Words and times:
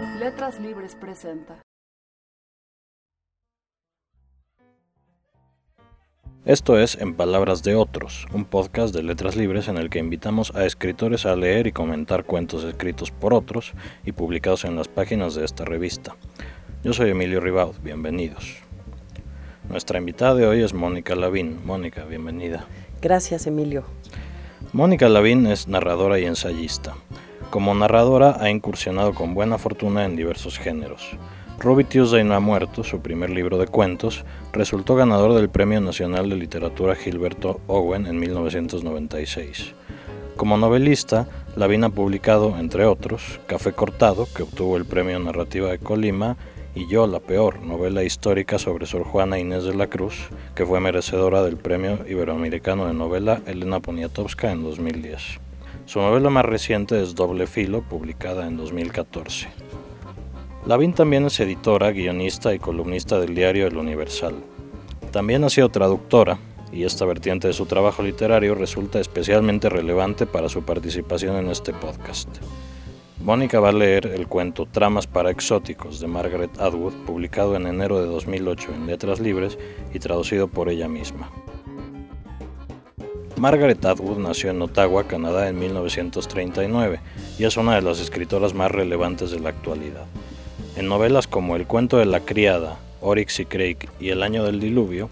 Letras 0.00 0.60
Libres 0.60 0.94
presenta. 0.94 1.60
Esto 6.44 6.78
es 6.78 6.94
En 7.00 7.14
Palabras 7.14 7.64
de 7.64 7.74
Otros, 7.74 8.26
un 8.32 8.44
podcast 8.44 8.94
de 8.94 9.02
letras 9.02 9.34
libres 9.34 9.66
en 9.66 9.76
el 9.76 9.90
que 9.90 9.98
invitamos 9.98 10.54
a 10.54 10.64
escritores 10.66 11.26
a 11.26 11.34
leer 11.34 11.66
y 11.66 11.72
comentar 11.72 12.22
cuentos 12.24 12.62
escritos 12.62 13.10
por 13.10 13.34
otros 13.34 13.72
y 14.06 14.12
publicados 14.12 14.64
en 14.64 14.76
las 14.76 14.86
páginas 14.86 15.34
de 15.34 15.44
esta 15.44 15.64
revista. 15.64 16.14
Yo 16.84 16.92
soy 16.92 17.10
Emilio 17.10 17.40
Ribaud, 17.40 17.74
bienvenidos. 17.82 18.58
Nuestra 19.68 19.98
invitada 19.98 20.34
de 20.36 20.46
hoy 20.46 20.62
es 20.62 20.74
Mónica 20.74 21.16
Lavín. 21.16 21.58
Mónica, 21.66 22.04
bienvenida. 22.04 22.66
Gracias, 23.02 23.48
Emilio. 23.48 23.82
Mónica 24.72 25.08
Lavín 25.08 25.48
es 25.48 25.66
narradora 25.66 26.20
y 26.20 26.26
ensayista. 26.26 26.94
Como 27.50 27.74
narradora 27.74 28.36
ha 28.40 28.50
incursionado 28.50 29.14
con 29.14 29.32
buena 29.32 29.56
fortuna 29.56 30.04
en 30.04 30.16
diversos 30.16 30.58
géneros. 30.58 31.16
Ruby 31.58 31.84
Tuesday 31.84 32.22
no 32.22 32.34
ha 32.34 32.40
muerto, 32.40 32.84
su 32.84 33.00
primer 33.00 33.30
libro 33.30 33.56
de 33.56 33.66
cuentos, 33.66 34.24
resultó 34.52 34.94
ganador 34.94 35.32
del 35.34 35.48
Premio 35.48 35.80
Nacional 35.80 36.28
de 36.28 36.36
Literatura 36.36 36.94
Gilberto 36.94 37.60
Owen 37.66 38.06
en 38.06 38.18
1996. 38.18 39.74
Como 40.36 40.58
novelista, 40.58 41.26
Lavín 41.56 41.84
ha 41.84 41.88
publicado, 41.88 42.56
entre 42.58 42.84
otros, 42.84 43.40
Café 43.46 43.72
Cortado, 43.72 44.28
que 44.36 44.42
obtuvo 44.42 44.76
el 44.76 44.84
Premio 44.84 45.18
Narrativa 45.18 45.70
de 45.70 45.78
Colima, 45.78 46.36
y 46.74 46.86
Yo, 46.86 47.06
la 47.06 47.18
Peor, 47.18 47.60
novela 47.62 48.04
histórica 48.04 48.58
sobre 48.58 48.86
Sor 48.86 49.04
Juana 49.04 49.38
Inés 49.38 49.64
de 49.64 49.74
la 49.74 49.88
Cruz, 49.88 50.28
que 50.54 50.66
fue 50.66 50.80
merecedora 50.80 51.42
del 51.42 51.56
Premio 51.56 52.06
Iberoamericano 52.06 52.86
de 52.86 52.92
Novela 52.92 53.40
Elena 53.46 53.80
Poniatowska 53.80 54.52
en 54.52 54.62
2010. 54.62 55.47
Su 55.88 56.00
novela 56.00 56.28
más 56.28 56.44
reciente 56.44 57.02
es 57.02 57.14
Doble 57.14 57.46
Filo, 57.46 57.80
publicada 57.80 58.46
en 58.46 58.58
2014. 58.58 59.48
Lavín 60.66 60.92
también 60.92 61.24
es 61.24 61.40
editora, 61.40 61.92
guionista 61.92 62.52
y 62.52 62.58
columnista 62.58 63.18
del 63.18 63.34
diario 63.34 63.66
El 63.66 63.78
Universal. 63.78 64.34
También 65.12 65.44
ha 65.44 65.48
sido 65.48 65.70
traductora, 65.70 66.38
y 66.72 66.84
esta 66.84 67.06
vertiente 67.06 67.48
de 67.48 67.54
su 67.54 67.64
trabajo 67.64 68.02
literario 68.02 68.54
resulta 68.54 69.00
especialmente 69.00 69.70
relevante 69.70 70.26
para 70.26 70.50
su 70.50 70.62
participación 70.62 71.36
en 71.36 71.48
este 71.48 71.72
podcast. 71.72 72.28
Mónica 73.24 73.58
va 73.58 73.70
a 73.70 73.72
leer 73.72 74.08
el 74.08 74.28
cuento 74.28 74.66
Tramas 74.66 75.06
para 75.06 75.30
Exóticos 75.30 76.00
de 76.00 76.06
Margaret 76.06 76.50
Atwood, 76.60 76.92
publicado 77.06 77.56
en 77.56 77.66
enero 77.66 77.98
de 77.98 78.08
2008 78.08 78.74
en 78.74 78.86
Letras 78.86 79.20
Libres 79.20 79.58
y 79.94 79.98
traducido 80.00 80.48
por 80.48 80.68
ella 80.68 80.86
misma. 80.86 81.30
Margaret 83.38 83.84
Atwood 83.84 84.18
nació 84.18 84.50
en 84.50 84.60
Ottawa, 84.60 85.06
Canadá 85.06 85.48
en 85.48 85.58
1939 85.58 86.98
y 87.38 87.44
es 87.44 87.56
una 87.56 87.76
de 87.76 87.82
las 87.82 88.00
escritoras 88.00 88.52
más 88.52 88.70
relevantes 88.70 89.30
de 89.30 89.38
la 89.38 89.50
actualidad. 89.50 90.06
En 90.76 90.88
novelas 90.88 91.28
como 91.28 91.54
El 91.54 91.66
cuento 91.66 91.98
de 91.98 92.06
la 92.06 92.20
criada, 92.20 92.78
Oryx 93.00 93.38
y 93.40 93.46
Craig 93.46 93.76
y 94.00 94.08
El 94.08 94.24
año 94.24 94.42
del 94.42 94.58
diluvio, 94.58 95.08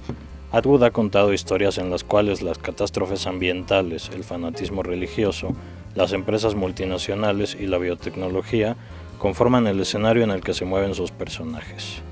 Atwood 0.50 0.82
ha 0.82 0.90
contado 0.90 1.32
historias 1.32 1.78
en 1.78 1.88
las 1.88 2.02
cuales 2.02 2.42
las 2.42 2.58
catástrofes 2.58 3.28
ambientales, 3.28 4.10
el 4.12 4.24
fanatismo 4.24 4.82
religioso, 4.82 5.54
las 5.94 6.12
empresas 6.12 6.56
multinacionales 6.56 7.56
y 7.58 7.66
la 7.66 7.78
biotecnología 7.78 8.76
conforman 9.18 9.68
el 9.68 9.80
escenario 9.80 10.24
en 10.24 10.30
el 10.30 10.40
que 10.40 10.54
se 10.54 10.64
mueven 10.64 10.94
sus 10.94 11.12
personajes. 11.12 12.02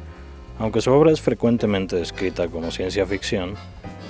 Aunque 0.61 0.81
su 0.81 0.93
obra 0.93 1.11
es 1.11 1.21
frecuentemente 1.21 1.97
descrita 1.97 2.47
como 2.47 2.71
ciencia 2.71 3.05
ficción, 3.05 3.55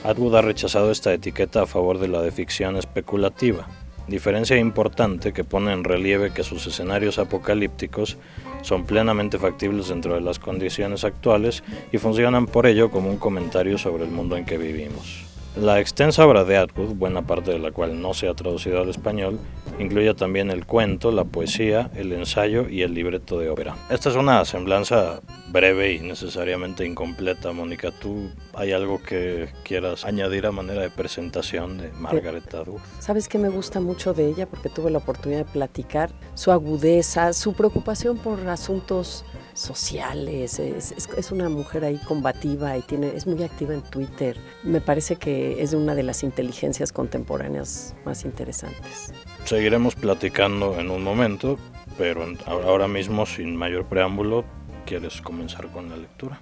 Atwood 0.05 0.35
ha 0.37 0.43
rechazado 0.43 0.91
esta 0.91 1.15
etiqueta 1.15 1.63
a 1.63 1.67
favor 1.67 1.99
de 1.99 2.09
la 2.09 2.21
de 2.21 2.31
ficción 2.31 2.77
especulativa, 2.77 3.67
diferencia 4.07 4.59
importante 4.59 5.33
que 5.33 5.45
pone 5.45 5.73
en 5.73 5.83
relieve 5.83 6.31
que 6.31 6.45
sus 6.45 6.67
escenarios 6.67 7.19
apocalípticos 7.19 8.19
son 8.61 8.85
plenamente 8.85 9.39
factibles 9.39 9.89
dentro 9.89 10.15
de 10.15 10.21
las 10.21 10.39
condiciones 10.39 11.05
actuales 11.05 11.65
y 11.91 11.97
funcionan 11.97 12.47
por 12.47 12.67
ello 12.67 12.91
como 12.91 13.09
un 13.09 13.17
comentario 13.17 13.79
sobre 13.79 14.05
el 14.05 14.11
mundo 14.11 14.37
en 14.37 14.45
que 14.45 14.59
vivimos. 14.59 15.34
La 15.57 15.79
extensa 15.79 16.27
obra 16.27 16.43
de 16.43 16.57
Atwood, 16.57 16.95
buena 16.95 17.23
parte 17.23 17.53
de 17.53 17.61
la 17.61 17.71
cual 17.71 18.03
no 18.03 18.13
se 18.13 18.29
ha 18.29 18.35
traducido 18.35 18.81
al 18.81 18.89
español, 18.89 19.39
incluye 19.79 20.13
también 20.15 20.51
el 20.51 20.67
cuento, 20.67 21.13
la 21.13 21.23
poesía, 21.23 21.93
el 21.95 22.13
ensayo 22.13 22.69
y 22.69 22.83
el 22.83 22.93
libreto 22.93 23.39
de 23.39 23.51
ópera. 23.51 23.77
Esta 23.89 24.11
es 24.11 24.17
una 24.17 24.45
semblanza 24.45 25.21
breve 25.51 25.93
y 25.93 26.01
necesariamente 26.01 26.85
incompleta, 26.85 27.53
Mónica. 27.53 27.93
¿Tú 27.93 28.33
hay 28.53 28.73
algo 28.73 29.01
que 29.01 29.49
quieras 29.63 30.05
añadir 30.05 30.47
a 30.47 30.51
manera 30.51 30.83
de 30.83 30.91
presentación 30.91 31.79
de 31.79 31.93
Margaret 31.93 32.53
Atwood? 32.53 32.81
Sabes 32.99 33.29
que 33.29 33.39
me 33.39 33.49
gusta 33.49 33.79
mucho 33.79 34.13
de 34.13 34.29
ella 34.29 34.47
porque 34.47 34.69
tuve 34.69 34.91
la 34.91 34.99
oportunidad 34.99 35.47
de 35.47 35.53
platicar 35.53 36.11
su 36.35 36.51
agudeza, 36.51 37.33
su 37.33 37.53
preocupación 37.53 38.19
por 38.19 38.41
asuntos 38.49 39.25
sociales, 39.55 40.59
es, 40.59 41.33
una 41.33 41.49
mujer 41.49 41.85
ahí 41.85 41.99
combativa 42.07 42.77
y 42.77 42.83
tiene, 42.83 43.09
es 43.15 43.27
muy 43.27 43.43
activa 43.43 43.75
en 43.75 43.83
Twitter. 43.83 44.37
Me 44.63 44.81
parece 44.81 45.17
que 45.17 45.63
es 45.63 45.73
una 45.73 45.95
de 45.95 46.03
las 46.03 46.23
inteligencias 46.23 46.93
contemporáneas 46.93 47.95
más 48.05 48.25
interesantes. 48.25 49.13
Seguiremos 49.45 49.95
platicando 49.95 50.79
en 50.79 50.91
un 50.91 51.03
momento, 51.03 51.59
pero 51.97 52.27
ahora 52.47 52.89
mismo, 52.89 53.25
sin 53.27 53.57
mayor 53.57 53.87
preámbulo, 53.87 54.45
¿quieres 54.85 55.21
comenzar 55.21 55.69
con 55.69 55.89
la 55.89 55.97
lectura? 55.97 56.41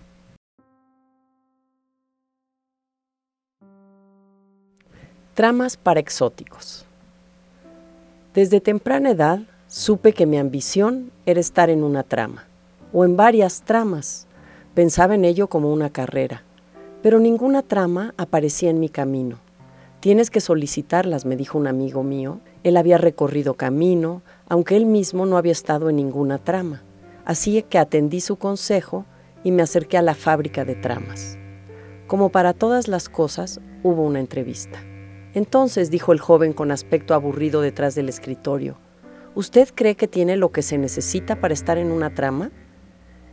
Tramas 5.34 5.76
para 5.76 6.00
exóticos. 6.00 6.84
Desde 8.34 8.60
temprana 8.60 9.10
edad 9.10 9.40
supe 9.66 10.12
que 10.12 10.26
mi 10.26 10.38
ambición 10.38 11.10
era 11.24 11.40
estar 11.40 11.70
en 11.70 11.84
una 11.84 12.02
trama 12.02 12.46
o 12.92 13.04
en 13.04 13.16
varias 13.16 13.62
tramas. 13.62 14.26
Pensaba 14.74 15.14
en 15.14 15.24
ello 15.24 15.48
como 15.48 15.72
una 15.72 15.90
carrera, 15.90 16.42
pero 17.02 17.18
ninguna 17.18 17.62
trama 17.62 18.14
aparecía 18.16 18.70
en 18.70 18.80
mi 18.80 18.88
camino. 18.88 19.38
Tienes 20.00 20.30
que 20.30 20.40
solicitarlas, 20.40 21.24
me 21.24 21.36
dijo 21.36 21.58
un 21.58 21.68
amigo 21.68 22.02
mío. 22.02 22.40
Él 22.64 22.76
había 22.76 22.98
recorrido 22.98 23.54
camino, 23.54 24.22
aunque 24.48 24.76
él 24.76 24.86
mismo 24.86 25.26
no 25.26 25.36
había 25.36 25.52
estado 25.52 25.90
en 25.90 25.96
ninguna 25.96 26.38
trama. 26.38 26.82
Así 27.24 27.62
que 27.62 27.78
atendí 27.78 28.20
su 28.20 28.36
consejo 28.36 29.04
y 29.44 29.52
me 29.52 29.62
acerqué 29.62 29.98
a 29.98 30.02
la 30.02 30.14
fábrica 30.14 30.64
de 30.64 30.74
tramas. 30.74 31.38
Como 32.08 32.30
para 32.30 32.52
todas 32.52 32.88
las 32.88 33.08
cosas, 33.08 33.60
hubo 33.82 34.02
una 34.02 34.18
entrevista. 34.18 34.82
Entonces, 35.34 35.90
dijo 35.90 36.12
el 36.12 36.20
joven 36.20 36.52
con 36.52 36.70
aspecto 36.70 37.14
aburrido 37.14 37.60
detrás 37.60 37.94
del 37.94 38.08
escritorio, 38.08 38.78
¿usted 39.34 39.68
cree 39.74 39.94
que 39.94 40.08
tiene 40.08 40.36
lo 40.36 40.50
que 40.50 40.62
se 40.62 40.78
necesita 40.78 41.40
para 41.40 41.54
estar 41.54 41.78
en 41.78 41.90
una 41.90 42.12
trama? 42.12 42.50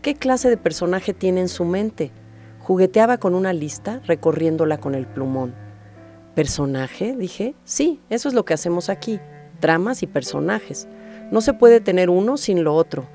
¿Qué 0.02 0.16
clase 0.16 0.50
de 0.50 0.56
personaje 0.56 1.14
tiene 1.14 1.42
en 1.42 1.50
su 1.50 1.66
mente? 1.66 2.12
Jugueteaba 2.62 3.18
con 3.18 3.36
una 3.36 3.52
lista, 3.52 4.00
recorriéndola 4.06 4.80
con 4.80 4.96
el 4.96 5.06
plumón. 5.06 5.54
¿Personaje? 6.36 7.18
dije. 7.18 7.54
Sí, 7.66 8.00
eso 8.10 8.30
es 8.30 8.34
lo 8.34 8.46
que 8.46 8.54
hacemos 8.54 8.88
aquí. 8.88 9.20
Tramas 9.60 10.02
y 10.02 10.08
personajes. 10.08 10.88
No 11.32 11.42
se 11.42 11.52
puede 11.52 11.82
tener 11.82 12.10
uno 12.10 12.38
sin 12.38 12.64
lo 12.64 12.76
otro. 12.76 13.10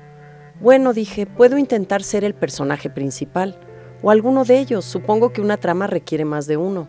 Bueno, 0.61 0.93
dije, 0.93 1.25
puedo 1.25 1.57
intentar 1.57 2.03
ser 2.03 2.23
el 2.23 2.35
personaje 2.35 2.91
principal. 2.91 3.57
O 4.03 4.11
alguno 4.11 4.45
de 4.45 4.59
ellos. 4.59 4.85
Supongo 4.85 5.33
que 5.33 5.41
una 5.41 5.57
trama 5.57 5.87
requiere 5.87 6.23
más 6.23 6.45
de 6.45 6.57
uno. 6.57 6.87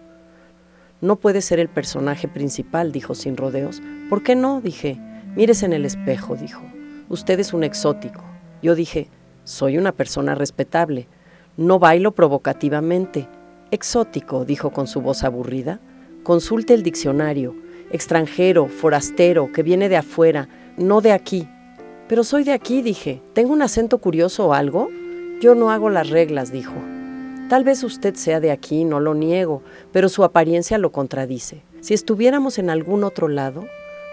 No 1.01 1.17
puede 1.17 1.41
ser 1.41 1.59
el 1.59 1.71
personaje 1.71 2.29
principal, 2.29 2.93
dijo 2.93 3.15
sin 3.15 3.39
rodeos. 3.39 3.81
¿Por 4.11 4.23
qué 4.23 4.35
no? 4.35 4.61
dije. 4.61 5.01
Mírese 5.37 5.65
en 5.65 5.73
el 5.73 5.87
espejo, 5.87 6.37
dijo. 6.37 6.61
Usted 7.09 7.41
es 7.41 7.55
un 7.55 7.65
exótico. 7.65 8.23
Yo 8.63 8.75
dije, 8.75 9.09
soy 9.47 9.79
una 9.79 9.93
persona 9.93 10.35
respetable. 10.35 11.07
No 11.57 11.79
bailo 11.79 12.11
provocativamente. 12.13 13.29
Exótico, 13.71 14.45
dijo 14.45 14.71
con 14.71 14.89
su 14.89 15.01
voz 15.01 15.23
aburrida. 15.23 15.79
Consulte 16.25 16.75
el 16.75 16.83
diccionario. 16.83 17.55
Extranjero, 17.93 18.67
forastero, 18.67 19.53
que 19.53 19.63
viene 19.63 19.89
de 19.89 19.99
afuera, 19.99 20.49
no 20.77 21.01
de 21.01 21.13
aquí. 21.13 21.49
Pero 22.09 22.25
soy 22.25 22.43
de 22.43 22.53
aquí, 22.53 22.83
dije. 22.83 23.23
¿Tengo 23.35 23.53
un 23.53 23.63
acento 23.63 23.99
curioso 23.99 24.49
o 24.49 24.53
algo? 24.53 24.89
Yo 25.41 25.55
no 25.55 25.71
hago 25.71 25.91
las 25.91 26.11
reglas, 26.11 26.51
dijo. 26.51 26.75
Tal 27.49 27.63
vez 27.63 27.85
usted 27.85 28.17
sea 28.17 28.41
de 28.41 28.51
aquí, 28.51 28.85
no 28.85 28.99
lo 28.99 29.15
niego, 29.15 29.63
pero 29.93 30.09
su 30.09 30.25
apariencia 30.25 30.77
lo 30.77 30.91
contradice. 30.91 31.63
Si 31.81 31.95
estuviéramos 31.95 32.59
en 32.59 32.69
algún 32.69 33.05
otro 33.05 33.29
lado, 33.29 33.65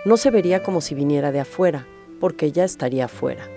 no 0.05 0.15
se 0.17 0.29
vería 0.29 0.61
como 0.61 0.79
si 0.79 0.93
viniera 0.93 1.31
de 1.31 1.39
afuera, 1.39 1.87
porque 2.19 2.51
ya 2.51 2.63
estaría 2.63 3.05
afuera 3.05 3.47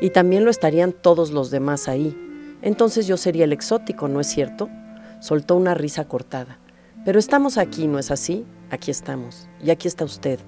y 0.00 0.10
también 0.10 0.44
lo 0.44 0.50
estarían 0.50 0.92
todos 0.92 1.30
los 1.30 1.50
demás 1.50 1.88
ahí. 1.88 2.16
Entonces 2.62 3.06
yo 3.06 3.16
sería 3.16 3.44
el 3.44 3.52
exótico, 3.52 4.08
¿no 4.08 4.20
es 4.20 4.26
cierto? 4.26 4.68
Soltó 5.20 5.56
una 5.56 5.74
risa 5.74 6.06
cortada. 6.06 6.58
Pero 7.04 7.18
estamos 7.18 7.58
aquí, 7.58 7.86
¿no 7.86 7.98
es 7.98 8.10
así? 8.10 8.44
Aquí 8.70 8.90
estamos. 8.90 9.48
Y 9.62 9.70
aquí 9.70 9.86
está 9.88 10.04
usted. 10.04 10.40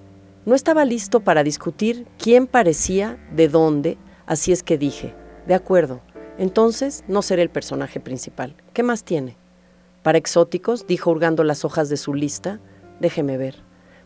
No 0.45 0.55
estaba 0.55 0.85
listo 0.85 1.21
para 1.21 1.45
discutir 1.45 2.07
quién 2.19 2.47
parecía, 2.47 3.19
de 3.35 3.49
dónde, 3.49 3.99
así 4.27 4.53
es 4.53 4.63
que 4.63 4.79
dije, 4.79 5.15
de 5.47 5.55
acuerdo, 5.55 6.01
entonces 6.39 7.05
no 7.07 7.23
seré 7.23 7.43
el 7.43 7.51
personaje 7.51 8.01
principal. 8.01 8.55
¿Qué 8.73 8.83
más 8.83 9.05
tiene? 9.05 9.37
Para 10.03 10.19
exóticos, 10.19 10.87
dijo 10.87 11.11
hurgando 11.11 11.45
las 11.45 11.65
hojas 11.65 11.89
de 11.89 11.97
su 11.97 12.15
lista, 12.15 12.61
déjeme 13.01 13.37
ver. 13.37 13.57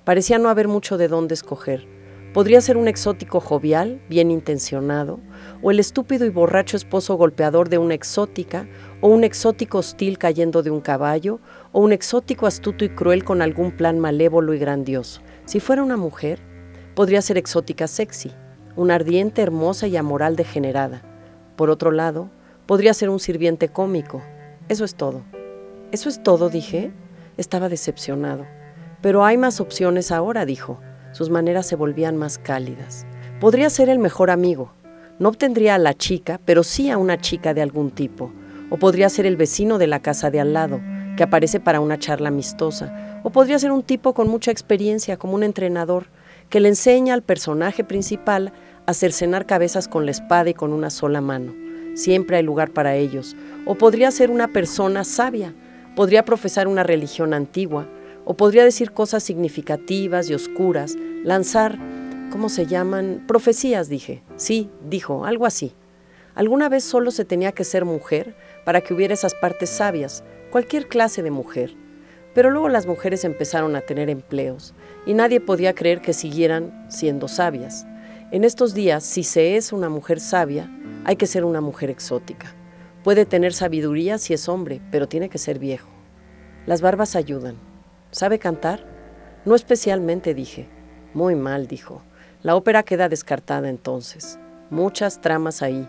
Parecía 0.05 0.39
no 0.39 0.49
haber 0.49 0.67
mucho 0.67 0.99
de 0.99 1.09
dónde 1.09 1.35
escoger. 1.35 1.87
Podría 2.33 2.63
ser 2.63 2.79
un 2.79 2.89
exótico 2.89 3.41
jovial, 3.41 4.01
bien 4.09 4.31
intencionado, 4.31 5.21
o 5.61 5.71
el 5.71 5.79
estúpido 5.79 6.25
y 6.25 6.31
borracho 6.31 6.79
esposo 6.79 7.17
golpeador 7.17 7.69
de 7.69 7.77
una 7.77 7.93
exótica, 7.93 8.67
o 9.03 9.09
un 9.09 9.23
exótico 9.23 9.79
hostil 9.79 10.17
cayendo 10.17 10.63
de 10.63 10.71
un 10.71 10.81
caballo, 10.81 11.41
o 11.73 11.81
un 11.81 11.93
exótico 11.93 12.47
astuto 12.47 12.87
y 12.87 12.89
cruel 12.89 13.23
con 13.23 13.43
algún 13.43 13.71
plan 13.71 13.99
malévolo 13.99 14.55
y 14.55 14.59
grandioso. 14.59 15.21
Si 15.45 15.61
fuera 15.61 15.83
una 15.83 15.99
mujer, 15.99 16.41
podría 16.95 17.21
ser 17.21 17.37
exótica 17.37 17.87
sexy, 17.87 18.33
una 18.77 18.95
ardiente, 18.95 19.43
hermosa 19.43 19.87
y 19.87 19.99
amoral 19.99 20.35
degenerada. 20.35 21.03
Por 21.57 21.69
otro 21.69 21.91
lado, 21.91 22.31
podría 22.65 22.95
ser 22.95 23.11
un 23.11 23.21
sirviente 23.21 23.69
cómico. 23.69 24.23
Eso 24.71 24.87
es 24.87 24.95
todo. 24.95 25.23
¿Eso 25.91 26.09
es 26.09 26.23
todo? 26.23 26.49
dije. 26.49 26.93
Estaba 27.37 27.69
decepcionado. 27.69 28.47
Pero 29.03 29.23
hay 29.23 29.37
más 29.37 29.61
opciones 29.61 30.11
ahora, 30.11 30.47
dijo. 30.47 30.81
Sus 31.13 31.31
maneras 31.31 31.67
se 31.67 31.77
volvían 31.77 32.17
más 32.17 32.39
cálidas. 32.39 33.07
Podría 33.41 33.71
ser 33.71 33.89
el 33.89 33.99
mejor 33.99 34.31
amigo. 34.31 34.73
No 35.19 35.29
obtendría 35.29 35.75
a 35.75 35.79
la 35.79 35.95
chica, 35.95 36.41
pero 36.45 36.63
sí 36.63 36.91
a 36.91 36.99
una 36.99 37.21
chica 37.21 37.55
de 37.55 37.63
algún 37.63 37.91
tipo. 37.91 38.33
O 38.71 38.79
podría 38.79 39.09
ser 39.09 39.27
el 39.27 39.37
vecino 39.37 39.79
de 39.79 39.87
la 39.87 40.01
casa 40.01 40.31
de 40.31 40.41
al 40.41 40.55
lado, 40.55 40.81
que 41.17 41.23
aparece 41.23 41.61
para 41.61 41.81
una 41.81 41.99
charla 41.99 42.29
amistosa. 42.29 43.21
O 43.23 43.31
podría 43.31 43.59
ser 43.59 43.73
un 43.73 43.83
tipo 43.83 44.15
con 44.15 44.29
mucha 44.29 44.51
experiencia, 44.51 45.19
como 45.19 45.35
un 45.35 45.43
entrenador, 45.43 46.07
que 46.49 46.61
le 46.61 46.69
enseña 46.69 47.15
al 47.15 47.23
personaje 47.23 47.85
principal 47.85 48.53
a 48.87 48.95
cercenar 48.95 49.47
cabezas 49.47 49.89
con 49.89 50.07
la 50.07 50.11
espada 50.11 50.51
y 50.51 50.55
con 50.55 50.73
una 50.73 50.91
sola 50.91 51.21
mano. 51.21 51.53
Siempre 51.95 52.39
hay 52.39 52.43
lugar 52.43 52.71
para 52.71 52.97
ellos. 52.97 53.37
O 53.67 53.75
podría 53.75 54.11
ser 54.11 54.31
una 54.31 54.49
persona 54.49 55.05
sabia, 55.05 55.55
podría 55.95 56.25
profesar 56.25 56.69
una 56.69 56.83
religión 56.83 57.35
antigua, 57.35 57.87
o 58.25 58.35
podría 58.35 58.65
decir 58.65 58.93
cosas 58.93 59.23
significativas 59.23 60.31
y 60.31 60.35
oscuras, 60.35 60.97
lanzar, 61.25 61.79
¿cómo 62.31 62.49
se 62.49 62.67
llaman? 62.67 63.25
Profecías, 63.27 63.89
dije. 63.89 64.23
Sí, 64.37 64.71
dijo, 64.89 65.25
algo 65.25 65.47
así. 65.47 65.73
Alguna 66.35 66.69
vez 66.69 66.85
solo 66.85 67.11
se 67.11 67.25
tenía 67.25 67.53
que 67.53 67.65
ser 67.65 67.85
mujer 67.85 68.35
para 68.65 68.81
que 68.81 68.95
hubiera 68.95 69.15
esas 69.15 69.35
partes 69.35 69.71
sabias, 69.71 70.25
cualquier 70.51 70.89
clase 70.89 71.23
de 71.23 71.31
mujer. 71.31 71.75
Pero 72.35 72.51
luego 72.51 72.69
las 72.69 72.87
mujeres 72.87 73.25
empezaron 73.25 73.77
a 73.77 73.83
tener 73.83 74.09
empleos 74.09 74.75
y 75.05 75.13
nadie 75.13 75.41
podía 75.41 75.75
creer 75.75 76.01
que 76.01 76.15
siguieran 76.15 76.87
siendo 76.89 77.29
sabias. 77.29 77.87
En 78.31 78.45
estos 78.45 78.73
días, 78.73 79.05
si 79.05 79.25
se 79.25 79.57
es 79.57 79.75
una 79.75 79.91
mujer 79.91 80.19
sabia, 80.21 80.71
hay 81.05 81.17
que 81.17 81.27
ser 81.27 81.45
una 81.45 81.61
mujer 81.61 81.91
exótica. 81.91 82.55
Puede 83.05 83.27
tener 83.27 83.53
sabiduría 83.53 84.17
si 84.17 84.33
es 84.33 84.49
hombre, 84.49 84.81
pero 84.91 85.09
tiene 85.09 85.29
que 85.29 85.37
ser 85.37 85.59
viejo. 85.59 85.91
Las 86.65 86.81
barbas 86.81 87.15
ayudan. 87.17 87.72
¿Sabe 88.13 88.39
cantar? 88.39 88.85
No 89.47 89.55
especialmente, 89.55 90.35
dije. 90.35 90.69
Muy 91.15 91.35
mal, 91.35 91.67
dijo. 91.67 92.03
La 92.43 92.55
ópera 92.57 92.83
queda 92.83 93.09
descartada 93.09 93.71
entonces. 93.71 94.39
Muchas 94.69 95.23
tramas 95.23 95.63
ahí. 95.63 95.89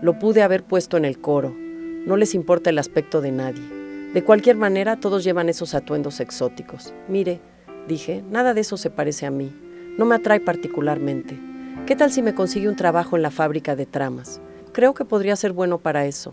Lo 0.00 0.16
pude 0.16 0.42
haber 0.42 0.62
puesto 0.62 0.96
en 0.96 1.04
el 1.04 1.20
coro. 1.20 1.52
No 1.52 2.16
les 2.16 2.36
importa 2.36 2.70
el 2.70 2.78
aspecto 2.78 3.20
de 3.20 3.32
nadie. 3.32 3.68
De 4.14 4.22
cualquier 4.22 4.54
manera, 4.54 5.00
todos 5.00 5.24
llevan 5.24 5.48
esos 5.48 5.74
atuendos 5.74 6.20
exóticos. 6.20 6.94
Mire, 7.08 7.40
dije, 7.88 8.22
nada 8.30 8.54
de 8.54 8.60
eso 8.60 8.76
se 8.76 8.90
parece 8.90 9.26
a 9.26 9.32
mí. 9.32 9.52
No 9.98 10.04
me 10.04 10.14
atrae 10.14 10.38
particularmente. 10.38 11.36
¿Qué 11.84 11.96
tal 11.96 12.12
si 12.12 12.22
me 12.22 12.34
consigue 12.34 12.68
un 12.68 12.76
trabajo 12.76 13.16
en 13.16 13.22
la 13.22 13.32
fábrica 13.32 13.74
de 13.74 13.86
tramas? 13.86 14.40
Creo 14.72 14.94
que 14.94 15.04
podría 15.04 15.34
ser 15.34 15.52
bueno 15.52 15.78
para 15.78 16.06
eso. 16.06 16.32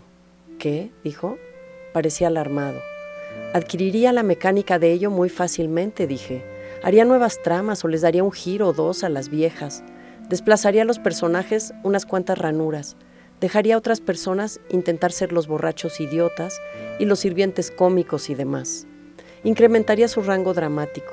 ¿Qué? 0.60 0.92
dijo. 1.02 1.38
Parecía 1.92 2.28
alarmado. 2.28 2.78
Adquiriría 3.54 4.12
la 4.12 4.22
mecánica 4.22 4.78
de 4.78 4.92
ello 4.92 5.10
muy 5.10 5.28
fácilmente, 5.28 6.06
dije. 6.06 6.44
Haría 6.82 7.04
nuevas 7.04 7.42
tramas 7.42 7.84
o 7.84 7.88
les 7.88 8.02
daría 8.02 8.22
un 8.22 8.32
giro 8.32 8.68
o 8.68 8.72
dos 8.72 9.04
a 9.04 9.08
las 9.08 9.30
viejas. 9.30 9.82
Desplazaría 10.28 10.82
a 10.82 10.84
los 10.84 10.98
personajes 10.98 11.72
unas 11.82 12.06
cuantas 12.06 12.38
ranuras. 12.38 12.96
Dejaría 13.40 13.74
a 13.74 13.78
otras 13.78 14.00
personas 14.00 14.60
intentar 14.70 15.12
ser 15.12 15.32
los 15.32 15.46
borrachos 15.46 16.00
idiotas 16.00 16.60
y 16.98 17.04
los 17.04 17.20
sirvientes 17.20 17.70
cómicos 17.70 18.30
y 18.30 18.34
demás. 18.34 18.86
Incrementaría 19.44 20.08
su 20.08 20.22
rango 20.22 20.54
dramático. 20.54 21.12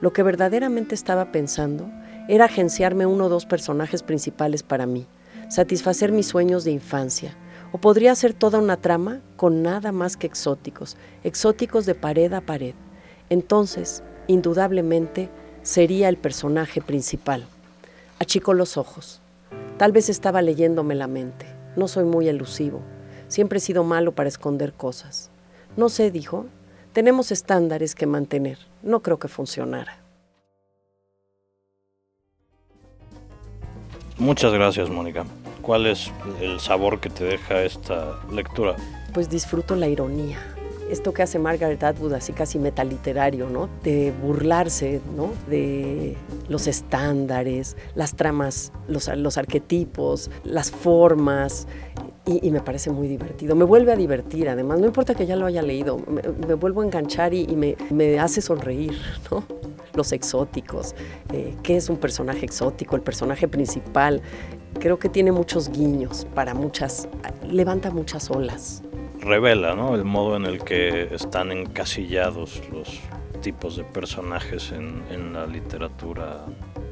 Lo 0.00 0.12
que 0.12 0.22
verdaderamente 0.22 0.94
estaba 0.94 1.32
pensando 1.32 1.90
era 2.28 2.44
agenciarme 2.44 3.06
uno 3.06 3.24
o 3.24 3.28
dos 3.28 3.46
personajes 3.46 4.02
principales 4.02 4.62
para 4.62 4.86
mí, 4.86 5.06
satisfacer 5.48 6.12
mis 6.12 6.26
sueños 6.26 6.62
de 6.64 6.70
infancia, 6.70 7.36
o 7.72 7.78
podría 7.78 8.14
ser 8.14 8.34
toda 8.34 8.58
una 8.58 8.76
trama 8.76 9.20
con 9.36 9.62
nada 9.62 9.92
más 9.92 10.16
que 10.16 10.26
exóticos, 10.26 10.96
exóticos 11.24 11.86
de 11.86 11.94
pared 11.94 12.32
a 12.32 12.40
pared. 12.40 12.74
Entonces, 13.30 14.02
indudablemente, 14.26 15.28
sería 15.62 16.08
el 16.08 16.16
personaje 16.16 16.80
principal. 16.80 17.44
Achicó 18.18 18.54
los 18.54 18.76
ojos. 18.76 19.20
Tal 19.76 19.92
vez 19.92 20.08
estaba 20.08 20.42
leyéndome 20.42 20.94
la 20.94 21.06
mente. 21.06 21.46
No 21.76 21.88
soy 21.88 22.04
muy 22.04 22.28
elusivo. 22.28 22.80
Siempre 23.28 23.58
he 23.58 23.60
sido 23.60 23.84
malo 23.84 24.12
para 24.12 24.28
esconder 24.28 24.72
cosas. 24.72 25.30
No 25.76 25.88
sé, 25.88 26.10
dijo. 26.10 26.46
Tenemos 26.92 27.30
estándares 27.30 27.94
que 27.94 28.06
mantener. 28.06 28.58
No 28.82 29.02
creo 29.02 29.18
que 29.18 29.28
funcionara. 29.28 29.98
Muchas 34.18 34.52
gracias, 34.52 34.90
Mónica. 34.90 35.24
¿Cuál 35.68 35.84
es 35.84 36.10
el 36.40 36.60
sabor 36.60 36.98
que 36.98 37.10
te 37.10 37.24
deja 37.24 37.62
esta 37.62 38.18
lectura? 38.32 38.74
Pues 39.12 39.28
disfruto 39.28 39.76
la 39.76 39.86
ironía. 39.86 40.38
Esto 40.90 41.12
que 41.12 41.22
hace 41.22 41.38
Margaret 41.38 41.84
Atwood, 41.84 42.14
así 42.14 42.32
casi 42.32 42.58
metaliterario, 42.58 43.50
¿no? 43.50 43.68
De 43.82 44.14
burlarse, 44.22 45.02
¿no? 45.14 45.30
De 45.46 46.16
los 46.48 46.68
estándares, 46.68 47.76
las 47.94 48.16
tramas, 48.16 48.72
los, 48.88 49.36
arquetipos, 49.36 50.30
las 50.42 50.70
formas. 50.70 51.68
Y, 52.24 52.50
me 52.50 52.60
parece 52.60 52.90
muy 52.90 53.06
divertido. 53.06 53.54
Me 53.54 53.64
vuelve 53.64 53.92
a 53.92 53.96
divertir, 53.96 54.48
además. 54.48 54.80
No 54.80 54.86
importa 54.86 55.14
que 55.14 55.26
ya 55.26 55.36
lo 55.36 55.44
haya 55.44 55.60
leído, 55.60 55.98
me, 55.98 56.54
vuelvo 56.54 56.80
a 56.80 56.86
enganchar 56.86 57.34
y, 57.34 57.46
me 57.90 58.18
hace 58.18 58.40
sonreír, 58.40 58.98
¿no? 59.30 59.44
los 59.98 60.12
exóticos, 60.12 60.94
eh, 61.32 61.54
qué 61.62 61.76
es 61.76 61.90
un 61.90 61.96
personaje 61.96 62.46
exótico, 62.46 62.96
el 62.96 63.02
personaje 63.02 63.48
principal. 63.48 64.22
Creo 64.80 64.98
que 65.00 65.08
tiene 65.08 65.32
muchos 65.32 65.70
guiños 65.70 66.26
para 66.36 66.54
muchas, 66.54 67.08
levanta 67.44 67.90
muchas 67.90 68.30
olas. 68.30 68.82
Revela, 69.20 69.74
¿no? 69.74 69.96
El 69.96 70.04
modo 70.04 70.36
en 70.36 70.44
el 70.44 70.62
que 70.62 71.12
están 71.12 71.50
encasillados 71.50 72.62
los 72.70 73.00
tipos 73.42 73.76
de 73.76 73.82
personajes 73.82 74.70
en, 74.70 75.02
en 75.10 75.32
la 75.32 75.46
literatura. 75.46 76.44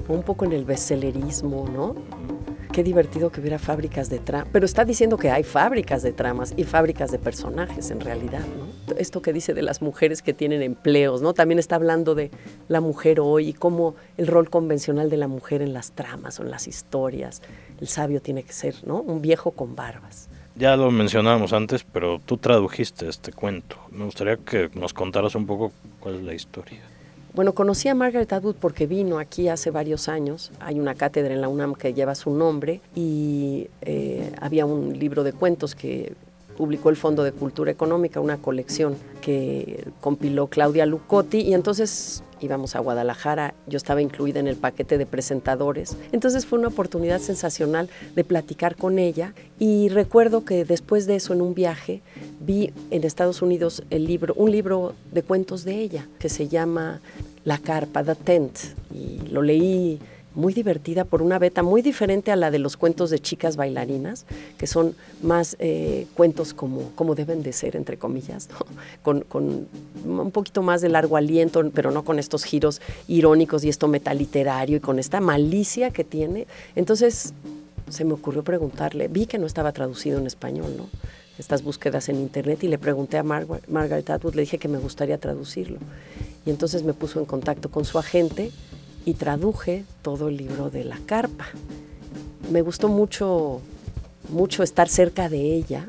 Un 0.08 0.24
poco 0.24 0.44
en 0.44 0.52
el 0.52 0.64
bestsellerismo, 0.64 1.68
¿no? 1.68 1.94
Qué 2.72 2.82
divertido 2.82 3.30
que 3.30 3.40
hubiera 3.40 3.60
fábricas 3.60 4.10
de 4.10 4.18
tramas. 4.18 4.48
Pero 4.52 4.66
está 4.66 4.84
diciendo 4.84 5.16
que 5.16 5.30
hay 5.30 5.44
fábricas 5.44 6.02
de 6.02 6.12
tramas 6.12 6.54
y 6.56 6.64
fábricas 6.64 7.12
de 7.12 7.20
personajes 7.20 7.92
en 7.92 8.00
realidad, 8.00 8.40
¿no? 8.40 8.65
Esto 8.98 9.22
que 9.22 9.32
dice 9.32 9.54
de 9.54 9.62
las 9.62 9.82
mujeres 9.82 10.22
que 10.22 10.32
tienen 10.32 10.62
empleos, 10.62 11.22
¿no? 11.22 11.34
También 11.34 11.58
está 11.58 11.76
hablando 11.76 12.14
de 12.14 12.30
la 12.68 12.80
mujer 12.80 13.20
hoy 13.20 13.48
y 13.48 13.52
cómo 13.52 13.94
el 14.16 14.26
rol 14.26 14.50
convencional 14.50 15.10
de 15.10 15.16
la 15.16 15.28
mujer 15.28 15.62
en 15.62 15.72
las 15.72 15.92
tramas 15.92 16.40
o 16.40 16.42
en 16.42 16.50
las 16.50 16.68
historias. 16.68 17.42
El 17.80 17.88
sabio 17.88 18.20
tiene 18.20 18.42
que 18.42 18.52
ser, 18.52 18.76
¿no? 18.86 19.00
Un 19.00 19.22
viejo 19.22 19.50
con 19.50 19.76
barbas. 19.76 20.28
Ya 20.54 20.74
lo 20.76 20.90
mencionábamos 20.90 21.52
antes, 21.52 21.84
pero 21.84 22.18
tú 22.24 22.38
tradujiste 22.38 23.08
este 23.08 23.32
cuento. 23.32 23.76
Me 23.90 24.06
gustaría 24.06 24.38
que 24.38 24.70
nos 24.74 24.94
contaras 24.94 25.34
un 25.34 25.46
poco 25.46 25.72
cuál 26.00 26.16
es 26.16 26.22
la 26.22 26.32
historia. 26.32 26.80
Bueno, 27.34 27.52
conocí 27.52 27.88
a 27.88 27.94
Margaret 27.94 28.32
Atwood 28.32 28.54
porque 28.54 28.86
vino 28.86 29.18
aquí 29.18 29.48
hace 29.48 29.70
varios 29.70 30.08
años. 30.08 30.52
Hay 30.58 30.80
una 30.80 30.94
cátedra 30.94 31.34
en 31.34 31.42
la 31.42 31.48
UNAM 31.48 31.74
que 31.74 31.92
lleva 31.92 32.14
su 32.14 32.30
nombre 32.30 32.80
y 32.94 33.68
eh, 33.82 34.32
había 34.40 34.64
un 34.64 34.98
libro 34.98 35.22
de 35.22 35.34
cuentos 35.34 35.74
que 35.74 36.14
publicó 36.56 36.90
el 36.90 36.96
Fondo 36.96 37.22
de 37.22 37.32
Cultura 37.32 37.70
Económica, 37.70 38.20
una 38.20 38.38
colección 38.38 38.96
que 39.20 39.86
compiló 40.00 40.48
Claudia 40.48 40.86
Lucotti 40.86 41.40
y 41.40 41.54
entonces 41.54 42.22
íbamos 42.40 42.76
a 42.76 42.80
Guadalajara, 42.80 43.54
yo 43.66 43.76
estaba 43.76 44.02
incluida 44.02 44.40
en 44.40 44.46
el 44.46 44.56
paquete 44.56 44.98
de 44.98 45.06
presentadores, 45.06 45.96
entonces 46.12 46.46
fue 46.46 46.58
una 46.58 46.68
oportunidad 46.68 47.20
sensacional 47.20 47.88
de 48.14 48.24
platicar 48.24 48.76
con 48.76 48.98
ella 48.98 49.34
y 49.58 49.88
recuerdo 49.88 50.44
que 50.44 50.64
después 50.64 51.06
de 51.06 51.16
eso 51.16 51.32
en 51.32 51.40
un 51.40 51.54
viaje 51.54 52.02
vi 52.40 52.72
en 52.90 53.04
Estados 53.04 53.42
Unidos 53.42 53.82
el 53.90 54.04
libro, 54.06 54.34
un 54.34 54.50
libro 54.50 54.94
de 55.12 55.22
cuentos 55.22 55.64
de 55.64 55.80
ella 55.80 56.06
que 56.18 56.28
se 56.28 56.48
llama 56.48 57.00
La 57.44 57.58
carpa, 57.58 58.04
The 58.04 58.14
Tent 58.14 58.58
y 58.94 59.28
lo 59.28 59.42
leí 59.42 59.98
muy 60.36 60.52
divertida 60.54 61.04
por 61.04 61.22
una 61.22 61.38
beta 61.38 61.62
muy 61.62 61.82
diferente 61.82 62.30
a 62.30 62.36
la 62.36 62.50
de 62.50 62.58
los 62.58 62.76
cuentos 62.76 63.10
de 63.10 63.18
chicas 63.18 63.56
bailarinas, 63.56 64.26
que 64.58 64.66
son 64.66 64.94
más 65.22 65.56
eh, 65.58 66.06
cuentos 66.14 66.54
como, 66.54 66.92
como 66.94 67.14
deben 67.14 67.42
de 67.42 67.52
ser, 67.52 67.74
entre 67.74 67.96
comillas, 67.96 68.48
con, 69.02 69.22
con, 69.22 69.66
un 70.04 70.30
poquito 70.30 70.62
más 70.62 70.82
de 70.82 70.90
largo 70.90 71.16
aliento, 71.16 71.68
pero 71.74 71.90
no 71.90 72.04
con 72.04 72.18
estos 72.18 72.44
giros 72.44 72.80
irónicos 73.08 73.64
y 73.64 73.68
esto 73.68 73.88
metaliterario 73.88 74.76
y 74.76 74.80
con 74.80 74.98
esta 74.98 75.20
malicia 75.20 75.90
que 75.90 76.04
tiene. 76.04 76.46
Entonces 76.76 77.32
se 77.88 78.04
me 78.04 78.12
ocurrió 78.12 78.44
preguntarle, 78.44 79.08
vi 79.08 79.26
que 79.26 79.38
no 79.38 79.46
estaba 79.46 79.72
traducido 79.72 80.18
en 80.18 80.26
español, 80.26 80.74
¿no? 80.76 80.86
estas 81.38 81.62
búsquedas 81.62 82.08
en 82.08 82.16
internet 82.16 82.64
y 82.64 82.68
le 82.68 82.78
pregunté 82.78 83.18
a 83.18 83.22
Mar 83.22 83.46
Margaret 83.68 84.08
Atwood, 84.08 84.34
le 84.34 84.42
dije 84.42 84.58
que 84.58 84.68
me 84.68 84.78
gustaría 84.78 85.18
traducirlo. 85.18 85.78
Y 86.44 86.50
entonces 86.50 86.82
me 86.82 86.94
puso 86.94 87.18
en 87.18 87.26
contacto 87.26 87.70
con 87.70 87.84
su 87.84 87.98
agente 87.98 88.52
y 89.06 89.14
traduje 89.14 89.84
todo 90.02 90.28
el 90.28 90.36
libro 90.36 90.68
de 90.68 90.84
la 90.84 90.98
carpa. 91.06 91.46
Me 92.50 92.60
gustó 92.60 92.88
mucho, 92.88 93.62
mucho 94.28 94.62
estar 94.62 94.88
cerca 94.88 95.30
de 95.30 95.54
ella 95.54 95.88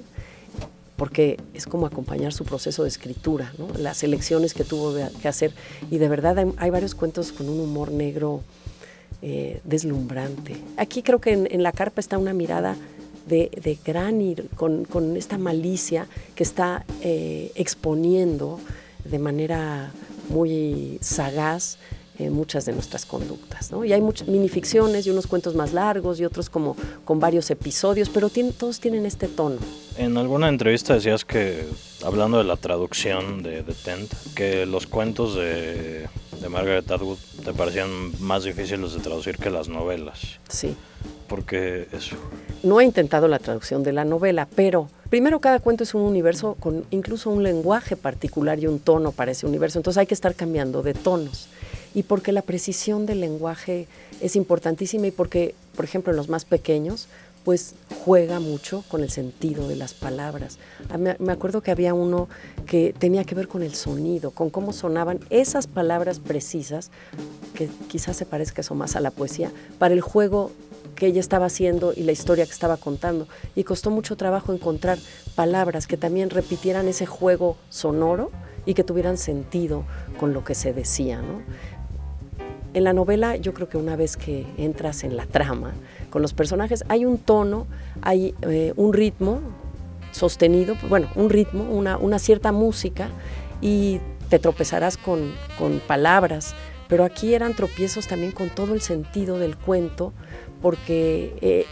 porque 0.96 1.38
es 1.54 1.66
como 1.66 1.86
acompañar 1.86 2.32
su 2.32 2.46
proceso 2.46 2.84
de 2.84 2.90
escritura, 2.90 3.54
las 3.78 4.04
elecciones 4.04 4.54
que 4.54 4.64
tuvo 4.64 4.96
que 5.22 5.28
hacer. 5.28 5.52
Y 5.92 5.98
de 5.98 6.10
verdad 6.10 6.38
hay, 6.58 6.70
varios 6.70 6.96
cuentos 6.96 7.32
con 7.32 7.50
un 7.50 7.60
humor 7.60 7.92
negro 7.92 8.42
eh, 9.22 9.62
deslumbrante. 9.64 10.58
Aquí 10.78 11.02
creo 11.04 11.20
que 11.20 11.34
en, 11.34 11.64
la 11.64 11.72
carpa 11.72 12.00
está 12.00 12.18
una 12.18 12.34
mirada 12.34 12.76
de, 13.28 13.80
gran 13.86 14.20
con, 14.56 14.86
con, 14.86 15.18
esta 15.18 15.38
malicia 15.38 16.08
que 16.36 16.44
está 16.44 16.86
eh, 17.02 17.52
exponiendo 17.56 18.60
de 19.06 19.20
manera 19.20 19.92
muy 20.30 20.98
sagaz 21.02 21.78
eh, 22.20 22.30
muchas 22.30 22.66
de 22.66 22.74
nuestras 22.74 23.06
conductas. 23.06 23.72
¿no? 23.72 23.86
Y 23.86 23.94
hay 23.94 24.02
muchas 24.02 24.28
minificciones 24.28 25.06
y 25.06 25.12
unos 25.12 25.28
cuentos 25.28 25.56
más 25.56 25.74
largos 25.74 26.20
y 26.20 26.26
otros 26.26 26.50
como 26.50 26.76
con 27.06 27.20
varios 27.20 27.52
episodios, 27.52 28.10
pero 28.10 28.30
todos 28.58 28.80
tienen 28.80 29.06
este 29.06 29.28
tono. 29.28 29.58
En 29.98 30.18
alguna 30.18 30.50
entrevista 30.50 30.96
decías 30.96 31.26
que, 31.26 31.66
hablando 32.04 32.38
de 32.38 32.44
la 32.44 32.56
traducción 32.56 33.44
de, 33.44 33.64
de 33.64 33.74
Tent, 33.74 34.12
que 34.36 34.66
los 34.66 34.88
cuentos 34.88 35.36
de, 35.36 36.08
de 36.42 36.50
Margaret 36.50 36.90
Atwood 36.90 37.18
te 37.44 37.54
parecían 37.54 37.90
más 38.20 38.44
difíciles 38.44 38.94
de 38.94 39.00
traducir 39.00 39.38
que 39.38 39.50
las 39.50 39.68
novelas. 39.68 40.40
Sí. 40.50 40.76
¿Por 41.28 41.46
qué 41.46 41.88
eso? 41.92 42.16
No 42.64 42.80
he 42.80 42.86
intentado 42.86 43.28
la 43.28 43.40
traducción 43.40 43.84
de 43.84 43.92
la 43.92 44.06
novela, 44.06 44.48
pero 44.56 44.90
primero 45.10 45.40
cada 45.40 45.60
cuento 45.60 45.84
es 45.84 45.94
un 45.94 46.02
universo 46.02 46.56
con 46.60 46.86
incluso 46.90 47.30
un 47.30 47.44
lenguaje 47.44 47.96
particular 47.96 48.60
y 48.60 48.68
un 48.68 48.80
tono 48.80 49.12
para 49.12 49.32
ese 49.32 49.46
universo, 49.46 49.78
entonces 49.80 50.00
hay 50.00 50.08
que 50.08 50.14
estar 50.14 50.36
cambiando 50.36 50.84
de 50.84 50.94
tonos 50.94 51.50
y 51.98 52.04
porque 52.04 52.32
la 52.32 52.44
precisión 52.44 53.08
del 53.08 53.22
lenguaje 53.22 53.88
es 54.22 54.36
importantísima 54.36 55.08
y 55.08 55.12
porque, 55.12 55.56
por 55.76 55.84
ejemplo, 55.84 56.12
en 56.14 56.18
los 56.18 56.30
más 56.30 56.46
pequeños, 56.46 57.08
pues 57.44 57.74
juega 58.06 58.40
mucho 58.40 58.84
con 58.88 59.02
el 59.02 59.10
sentido 59.10 59.68
de 59.68 59.76
las 59.76 59.96
palabras. 59.96 60.60
Me 61.18 61.32
acuerdo 61.32 61.62
que 61.62 61.72
había 61.72 61.96
uno 61.96 62.30
que 62.68 62.94
tenía 62.96 63.24
que 63.24 63.34
ver 63.34 63.48
con 63.48 63.64
el 63.64 63.74
sonido, 63.74 64.30
con 64.30 64.52
cómo 64.52 64.74
sonaban 64.74 65.22
esas 65.32 65.66
palabras 65.66 66.20
precisas, 66.20 66.92
que 67.56 67.68
quizás 67.88 68.16
se 68.16 68.28
parezca 68.28 68.62
eso 68.62 68.76
más 68.76 68.96
a 68.96 69.00
la 69.00 69.10
poesía, 69.10 69.52
para 69.80 69.96
el 69.96 70.02
juego 70.02 70.52
que 70.96 71.08
ella 71.08 71.20
estaba 71.20 71.48
haciendo 71.48 71.94
y 71.96 72.04
la 72.04 72.12
historia 72.12 72.46
que 72.46 72.52
estaba 72.52 72.78
contando. 72.78 73.28
Y 73.56 73.64
costó 73.64 73.90
mucho 73.90 74.18
trabajo 74.18 74.54
encontrar 74.54 75.00
palabras 75.34 75.88
que 75.88 75.98
también 75.98 76.30
repitieran 76.30 76.88
ese 76.88 77.08
juego 77.08 77.58
sonoro 77.70 78.30
y 78.68 78.74
que 78.74 78.84
tuvieran 78.84 79.18
sentido 79.18 79.86
con 80.20 80.34
lo 80.34 80.44
que 80.44 80.54
se 80.54 80.74
decía. 80.74 81.22
¿no? 81.22 81.42
En 82.78 82.84
la 82.84 82.94
novela 82.94 83.38
yo 83.38 83.56
creo 83.56 83.68
que 83.68 83.78
una 83.78 83.96
vez 83.96 84.18
que 84.18 84.46
entras 84.56 85.04
en 85.04 85.18
la 85.18 85.26
trama 85.26 85.74
con 86.12 86.22
los 86.22 86.34
personajes 86.34 86.84
hay 86.90 87.06
un 87.06 87.18
tono, 87.18 87.66
hay 88.04 88.36
eh, 88.44 88.72
un 88.76 88.94
ritmo 88.94 89.42
sostenido, 90.12 90.76
bueno, 90.88 91.10
un 91.16 91.32
ritmo, 91.32 91.64
una, 91.64 92.20
cierta 92.20 92.52
música 92.52 93.10
y 93.62 94.00
te 94.30 94.38
tropezarás 94.38 94.96
con, 94.96 95.34
con, 95.58 95.80
palabras, 95.80 96.54
pero 96.88 97.04
aquí 97.04 97.34
eran 97.34 97.56
tropiezos 97.56 98.06
también 98.06 98.32
con 98.32 98.52
todo 98.52 98.76
el 98.76 98.82
sentido 98.82 99.40
del 99.40 99.58
cuento, 99.58 100.14
porque 100.62 101.36
eh, 101.42 101.66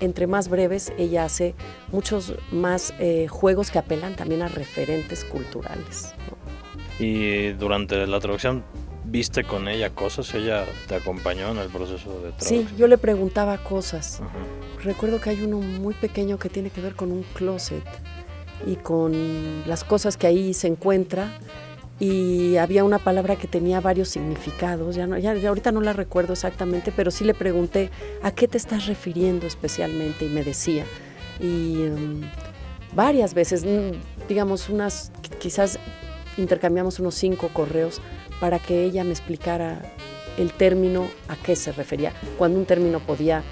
entre 0.00 0.28
más 0.28 0.48
breves 0.48 0.92
ella 0.96 1.24
hace 1.24 1.56
muchos 1.90 2.34
más 2.52 2.94
eh, 3.00 3.26
juegos 3.26 3.72
que 3.72 3.80
apelan 3.80 4.14
también 4.14 4.42
a 4.42 4.46
referentes 4.46 5.24
culturales. 5.24 6.14
Y 7.00 7.48
durante 7.54 8.06
la 8.06 8.20
traducción 8.20 8.62
viste 9.04 9.44
con 9.44 9.68
ella 9.68 9.90
cosas, 9.90 10.32
ella 10.34 10.64
te 10.88 10.94
acompañó 10.94 11.50
en 11.50 11.58
el 11.58 11.68
proceso 11.68 12.10
de 12.20 12.32
traducción. 12.32 12.68
Sí, 12.68 12.74
yo 12.76 12.86
le 12.86 12.98
preguntaba 12.98 13.58
cosas. 13.58 14.20
Recuerdo 14.82 15.20
que 15.20 15.30
hay 15.30 15.42
uno 15.42 15.58
muy 15.58 15.94
pequeño 15.94 16.38
que 16.38 16.48
tiene 16.48 16.70
que 16.70 16.80
ver 16.80 16.94
con 16.94 17.12
un 17.12 17.22
closet 17.34 17.84
y 18.66 18.76
con 18.76 19.62
las 19.66 19.84
cosas 19.84 20.16
que 20.16 20.26
ahí 20.26 20.54
se 20.54 20.68
encuentra 20.68 21.38
y 22.00 22.56
había 22.56 22.84
una 22.84 22.98
palabra 22.98 23.36
que 23.36 23.46
tenía 23.46 23.80
varios 23.80 24.08
significados, 24.08 24.96
ya, 24.96 25.06
no, 25.06 25.18
ya, 25.18 25.32
ahorita 25.48 25.70
no 25.70 25.80
la 25.80 25.92
recuerdo 25.92 26.32
exactamente, 26.32 26.92
pero 26.94 27.10
sí 27.10 27.24
le 27.24 27.34
pregunté 27.34 27.90
a 28.22 28.32
qué 28.32 28.48
te 28.48 28.58
estás 28.58 28.86
refiriendo 28.86 29.46
especialmente 29.46 30.24
y 30.24 30.28
me 30.28 30.42
decía. 30.42 30.84
Y 31.38 31.84
em, 31.84 32.22
varias 32.94 33.34
veces, 33.34 33.64
mm, 33.64 34.26
digamos, 34.28 34.68
unas, 34.68 35.12
quizás 35.38 35.78
intercambiamos 36.36 36.98
unos 36.98 37.14
cinco 37.14 37.50
correos 37.52 38.00
para 38.42 38.58
que 38.58 38.82
ella 38.82 39.04
me 39.04 39.12
explicara 39.12 39.80
el 40.36 40.52
término 40.52 41.06
a 41.28 41.36
qué 41.36 41.54
se 41.54 41.70
refería, 41.70 42.12
cuando 42.36 42.58
un 42.58 42.66
término 42.66 42.98
podía 42.98 43.44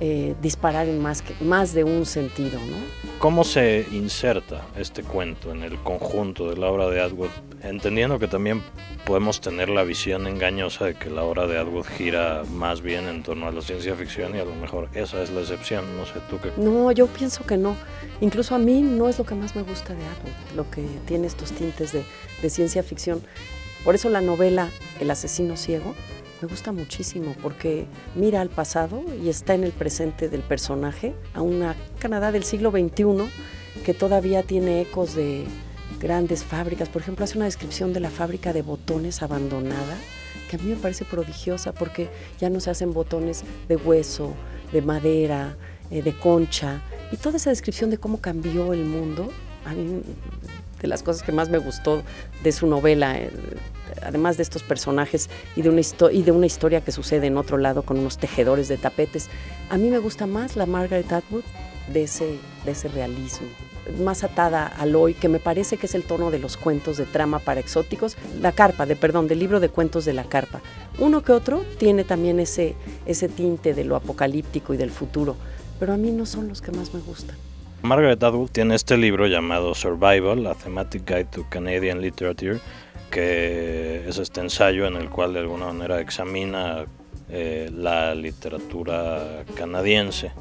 eh, 0.00 0.34
disparar 0.40 0.88
en 0.88 1.02
más, 1.02 1.20
que, 1.20 1.34
más 1.44 1.74
de 1.74 1.84
un 1.84 2.06
sentido. 2.06 2.58
¿no? 2.58 2.76
¿Cómo 3.18 3.44
se 3.44 3.86
inserta 3.92 4.64
este 4.78 5.02
cuento 5.02 5.52
en 5.52 5.64
el 5.64 5.76
conjunto 5.76 6.48
de 6.48 6.56
la 6.56 6.68
obra 6.68 6.88
de 6.88 6.98
Atwood? 6.98 7.28
Entendiendo 7.62 8.18
que 8.18 8.26
también 8.26 8.62
podemos 9.04 9.42
tener 9.42 9.68
la 9.68 9.82
visión 9.82 10.26
engañosa 10.26 10.86
de 10.86 10.94
que 10.94 11.10
la 11.10 11.24
obra 11.24 11.46
de 11.46 11.58
Atwood 11.58 11.84
gira 11.84 12.42
más 12.50 12.80
bien 12.80 13.06
en 13.06 13.22
torno 13.22 13.48
a 13.48 13.52
la 13.52 13.60
ciencia 13.60 13.96
ficción 13.96 14.34
y 14.34 14.38
a 14.38 14.46
lo 14.46 14.54
mejor 14.54 14.88
esa 14.94 15.22
es 15.22 15.28
la 15.28 15.42
excepción, 15.42 15.84
no 15.98 16.06
sé 16.06 16.14
tú 16.30 16.38
qué. 16.40 16.52
No, 16.56 16.90
yo 16.90 17.06
pienso 17.06 17.44
que 17.44 17.58
no. 17.58 17.76
Incluso 18.22 18.54
a 18.54 18.58
mí 18.58 18.80
no 18.80 19.10
es 19.10 19.18
lo 19.18 19.26
que 19.26 19.34
más 19.34 19.54
me 19.54 19.62
gusta 19.62 19.92
de 19.92 20.00
Atwood, 20.06 20.56
lo 20.56 20.70
que 20.70 20.86
tiene 21.04 21.26
estos 21.26 21.52
tintes 21.52 21.92
de, 21.92 22.02
de 22.40 22.48
ciencia 22.48 22.82
ficción. 22.82 23.20
Por 23.84 23.94
eso 23.94 24.08
la 24.10 24.20
novela 24.20 24.70
El 25.00 25.10
asesino 25.10 25.56
ciego 25.56 25.94
me 26.40 26.48
gusta 26.48 26.72
muchísimo 26.72 27.34
porque 27.42 27.86
mira 28.14 28.40
al 28.40 28.48
pasado 28.48 29.02
y 29.22 29.28
está 29.28 29.54
en 29.54 29.64
el 29.64 29.72
presente 29.72 30.28
del 30.28 30.42
personaje, 30.42 31.14
a 31.34 31.42
una 31.42 31.74
Canadá 31.98 32.30
del 32.30 32.44
siglo 32.44 32.70
XXI 32.70 33.28
que 33.84 33.94
todavía 33.94 34.42
tiene 34.42 34.82
ecos 34.82 35.14
de 35.14 35.44
grandes 36.00 36.44
fábricas. 36.44 36.88
Por 36.88 37.02
ejemplo, 37.02 37.24
hace 37.24 37.38
una 37.38 37.46
descripción 37.46 37.92
de 37.92 38.00
la 38.00 38.10
fábrica 38.10 38.52
de 38.52 38.62
botones 38.62 39.22
abandonada 39.22 39.96
que 40.48 40.56
a 40.56 40.58
mí 40.58 40.70
me 40.70 40.76
parece 40.76 41.04
prodigiosa 41.04 41.72
porque 41.72 42.08
ya 42.40 42.50
no 42.50 42.60
se 42.60 42.70
hacen 42.70 42.92
botones 42.92 43.44
de 43.68 43.76
hueso, 43.76 44.34
de 44.72 44.82
madera, 44.82 45.56
eh, 45.90 46.02
de 46.02 46.16
concha. 46.16 46.82
Y 47.12 47.16
toda 47.16 47.36
esa 47.36 47.50
descripción 47.50 47.90
de 47.90 47.98
cómo 47.98 48.20
cambió 48.20 48.72
el 48.72 48.84
mundo, 48.84 49.30
a 49.64 49.74
mí 49.74 50.02
de 50.80 50.88
las 50.88 51.02
cosas 51.02 51.22
que 51.22 51.32
más 51.32 51.48
me 51.48 51.58
gustó 51.58 52.02
de 52.42 52.52
su 52.52 52.66
novela, 52.66 53.18
eh, 53.18 53.30
además 54.02 54.36
de 54.36 54.42
estos 54.42 54.62
personajes 54.62 55.28
y 55.56 55.62
de, 55.62 55.70
una 55.70 55.80
y 56.12 56.22
de 56.22 56.32
una 56.32 56.46
historia 56.46 56.80
que 56.80 56.92
sucede 56.92 57.26
en 57.26 57.36
otro 57.36 57.58
lado 57.58 57.82
con 57.82 57.98
unos 57.98 58.18
tejedores 58.18 58.68
de 58.68 58.76
tapetes. 58.76 59.28
A 59.70 59.76
mí 59.76 59.88
me 59.90 59.98
gusta 59.98 60.26
más 60.26 60.56
la 60.56 60.66
Margaret 60.66 61.12
Atwood 61.12 61.44
de 61.92 62.02
ese, 62.04 62.38
de 62.64 62.72
ese 62.72 62.88
realismo 62.88 63.48
más 63.98 64.24
atada 64.24 64.66
al 64.66 64.94
hoy, 64.94 65.14
que 65.14 65.28
me 65.28 65.38
parece 65.38 65.76
que 65.76 65.86
es 65.86 65.94
el 65.94 66.04
tono 66.04 66.30
de 66.30 66.38
los 66.38 66.56
cuentos 66.56 66.96
de 66.96 67.06
trama 67.06 67.38
para 67.38 67.60
exóticos, 67.60 68.16
la 68.40 68.52
carpa, 68.52 68.86
de 68.86 68.96
perdón, 68.96 69.28
del 69.28 69.38
libro 69.38 69.60
de 69.60 69.68
cuentos 69.68 70.04
de 70.04 70.12
la 70.12 70.24
carpa. 70.24 70.60
Uno 70.98 71.22
que 71.22 71.32
otro 71.32 71.64
tiene 71.78 72.04
también 72.04 72.40
ese, 72.40 72.74
ese 73.06 73.28
tinte 73.28 73.74
de 73.74 73.84
lo 73.84 73.96
apocalíptico 73.96 74.74
y 74.74 74.76
del 74.76 74.90
futuro, 74.90 75.36
pero 75.78 75.92
a 75.92 75.96
mí 75.96 76.10
no 76.10 76.26
son 76.26 76.48
los 76.48 76.60
que 76.60 76.72
más 76.72 76.92
me 76.92 77.00
gustan. 77.00 77.36
Margaret 77.82 78.20
Atwood 78.22 78.50
tiene 78.50 78.74
este 78.74 78.96
libro 78.96 79.28
llamado 79.28 79.72
Survival, 79.74 80.46
a 80.48 80.54
Thematic 80.54 81.06
Guide 81.06 81.26
to 81.26 81.46
Canadian 81.48 82.00
Literature, 82.00 82.58
que 83.10 84.04
es 84.08 84.18
este 84.18 84.40
ensayo 84.40 84.86
en 84.86 84.96
el 84.96 85.08
cual 85.08 85.32
de 85.32 85.40
alguna 85.40 85.66
manera 85.66 86.00
examina 86.00 86.86
eh, 87.30 87.70
la 87.72 88.16
literatura 88.16 89.44
canadiense. 89.54 90.32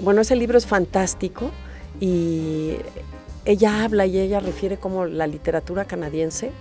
Bueno, 0.00 0.20
ese 0.20 0.36
libro 0.36 0.56
es 0.56 0.66
fantástico 0.66 1.50
y 1.98 2.76
ella 3.44 3.82
habla 3.82 4.06
y 4.06 4.20
ella 4.20 4.38
refiere 4.38 4.76
como 4.76 5.06
la 5.06 5.26
literatura 5.26 5.86
canadiense. 5.86 6.52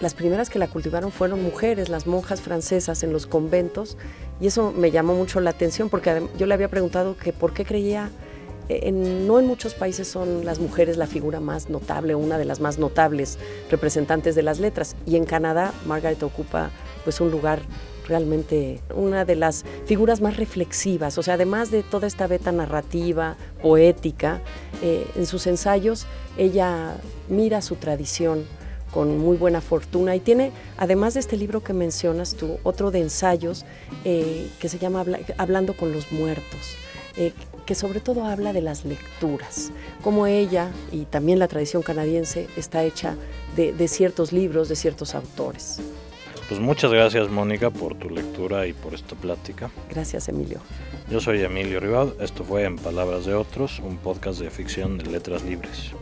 Las 0.00 0.14
primeras 0.14 0.50
que 0.50 0.58
la 0.58 0.66
cultivaron 0.66 1.12
fueron 1.12 1.42
mujeres, 1.44 1.90
las 1.90 2.08
monjas 2.08 2.40
francesas 2.40 3.04
en 3.04 3.12
los 3.12 3.26
conventos, 3.28 3.98
y 4.40 4.48
eso 4.48 4.72
me 4.72 4.90
llamó 4.90 5.14
mucho 5.14 5.38
la 5.40 5.50
atención 5.50 5.90
porque 5.90 6.22
yo 6.38 6.46
le 6.46 6.54
había 6.54 6.68
preguntado 6.68 7.16
que 7.16 7.32
por 7.32 7.52
qué 7.52 7.64
creía 7.64 8.10
no 8.92 9.38
en 9.38 9.46
muchos 9.46 9.74
países 9.74 10.08
son 10.08 10.44
las 10.44 10.60
mujeres 10.60 10.96
la 10.96 11.06
figura 11.06 11.40
más 11.40 11.70
notable, 11.70 12.14
una 12.14 12.38
de 12.38 12.44
las 12.44 12.60
más 12.60 12.78
notables 12.78 13.38
representantes 13.70 14.34
de 14.34 14.42
las 14.42 14.60
letras. 14.60 14.96
Y 15.06 15.16
en 15.16 15.24
Canadá, 15.24 15.72
Margaret 15.86 16.22
ocupa 16.22 16.70
pues 17.04 17.20
un 17.20 17.30
lugar 17.30 17.60
realmente 18.10 18.80
una 18.94 19.24
de 19.24 19.36
las 19.36 19.64
figuras 19.86 20.20
más 20.20 20.36
reflexivas, 20.36 21.16
o 21.16 21.22
sea, 21.22 21.34
además 21.34 21.70
de 21.70 21.82
toda 21.82 22.06
esta 22.08 22.26
beta 22.26 22.50
narrativa, 22.50 23.36
poética, 23.62 24.40
eh, 24.82 25.06
en 25.14 25.26
sus 25.26 25.46
ensayos 25.46 26.06
ella 26.36 26.96
mira 27.28 27.62
su 27.62 27.76
tradición 27.76 28.44
con 28.92 29.18
muy 29.18 29.36
buena 29.36 29.60
fortuna 29.60 30.16
y 30.16 30.20
tiene, 30.20 30.50
además 30.76 31.14
de 31.14 31.20
este 31.20 31.36
libro 31.36 31.62
que 31.62 31.72
mencionas 31.72 32.34
tú, 32.34 32.58
otro 32.64 32.90
de 32.90 33.00
ensayos 33.00 33.64
eh, 34.04 34.50
que 34.58 34.68
se 34.68 34.78
llama 34.78 35.04
Hablando 35.38 35.76
con 35.76 35.92
los 35.92 36.10
muertos. 36.10 36.76
Eh, 37.16 37.32
que 37.60 37.74
sobre 37.74 38.00
todo 38.00 38.24
habla 38.24 38.52
de 38.52 38.62
las 38.62 38.84
lecturas, 38.84 39.72
como 40.02 40.26
ella 40.26 40.70
y 40.92 41.04
también 41.04 41.38
la 41.38 41.48
tradición 41.48 41.82
canadiense 41.82 42.48
está 42.56 42.84
hecha 42.84 43.16
de, 43.56 43.88
ciertos 43.88 44.32
libros, 44.32 44.68
de 44.68 44.76
ciertos 44.76 45.14
autores. 45.14 45.80
Pues 46.48 46.60
muchas 46.60 46.92
gracias 46.92 47.28
Mónica 47.28 47.70
por 47.70 47.94
tu 47.94 48.10
lectura 48.10 48.66
y 48.66 48.72
por 48.72 48.94
esta 48.94 49.14
plática. 49.14 49.70
Gracias 49.88 50.28
Emilio. 50.28 50.58
Yo 51.08 51.20
soy 51.20 51.42
Emilio 51.42 51.80
Ribad, 51.80 52.08
esto 52.20 52.44
fue 52.44 52.64
En 52.64 52.76
Palabras 52.76 53.24
de 53.26 53.34
Otros, 53.34 53.80
un 53.80 53.98
podcast 53.98 54.40
de 54.40 54.50
ficción 54.50 54.98
de 54.98 55.06
letras 55.06 55.42
libres. 55.42 55.92